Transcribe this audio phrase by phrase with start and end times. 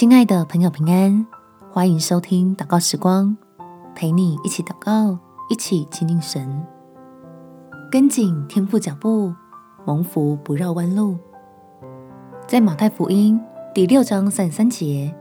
[0.00, 1.26] 亲爱的朋友，平安，
[1.70, 3.36] 欢迎收听祷告时光，
[3.94, 5.18] 陪你一起祷告，
[5.50, 6.66] 一起亲近神，
[7.90, 9.34] 跟紧天父脚步，
[9.84, 11.18] 蒙福不绕弯路。
[12.46, 13.38] 在马太福音
[13.74, 15.14] 第六章三十三节，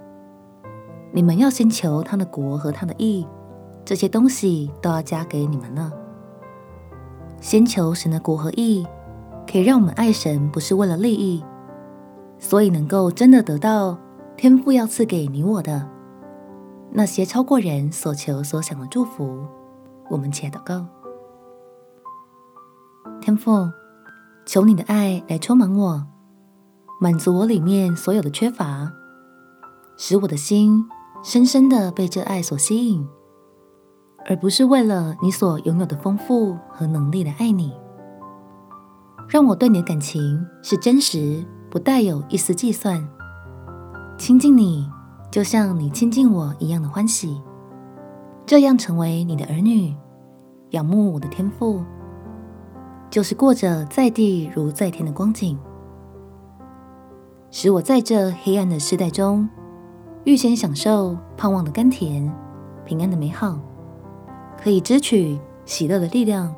[1.11, 3.27] 你们要先求他的国和他的义，
[3.84, 5.91] 这些东西都要加给你们了。
[7.41, 8.88] 先求神的国和义，
[9.46, 11.43] 可以让我们爱神，不是为了利益，
[12.38, 13.97] 所以能够真的得到。
[14.42, 15.86] 天父要赐给你我的
[16.93, 19.46] 那些超过人所求所想的祝福，
[20.10, 20.86] 我们且祷告。
[23.20, 23.70] 天父，
[24.46, 26.07] 求你的爱来充满我，
[27.02, 28.89] 满足我里面所有的缺乏，
[29.97, 30.88] 使我的心
[31.21, 33.06] 深深的被这爱所吸引，
[34.25, 37.73] 而不是为了你所拥有的丰富和能力来爱你。
[39.28, 43.06] 让我对你的感情是真实，不带有一丝计算。
[44.20, 44.86] 亲近你，
[45.31, 47.42] 就像你亲近我一样的欢喜，
[48.45, 49.95] 这样成为你的儿女，
[50.72, 51.81] 仰慕我的天赋，
[53.09, 55.58] 就是过着在地如在天的光景，
[57.50, 59.47] 使我在这黑暗的世代中，
[60.25, 62.30] 预先享受盼望的甘甜、
[62.84, 63.58] 平安的美好，
[64.62, 66.53] 可以支取喜乐的力量，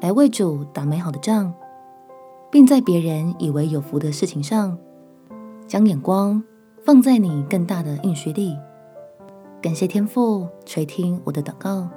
[0.00, 1.52] 来为主打美好的仗，
[2.52, 4.78] 并在别人以为有福的事情上，
[5.66, 6.40] 将眼光。
[6.84, 8.58] 放在你更大的应许里，
[9.60, 11.88] 感谢天父垂听我的祷告，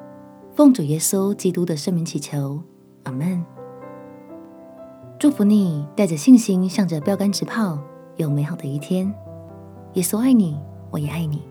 [0.53, 2.61] 奉主耶稣基督的圣名祈求，
[3.03, 3.43] 阿门。
[5.17, 7.79] 祝福你带着信心向着标杆直跑，
[8.17, 9.11] 有美好的一天。
[9.93, 10.55] 耶稣爱你，
[10.91, 11.41] 我也爱你。